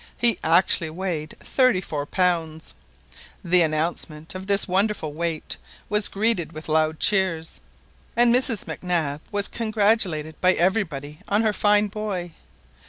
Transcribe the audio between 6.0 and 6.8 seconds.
greeted with